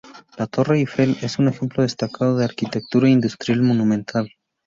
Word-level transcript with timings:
La 0.35 0.47
Torre 0.47 0.79
Eiffel 0.79 1.15
es 1.21 1.37
un 1.37 1.47
ejemplo 1.47 1.83
destacado 1.83 2.35
de 2.35 2.43
arquitectura 2.45 3.07
industrial 3.07 3.61
monumental. 3.61 4.31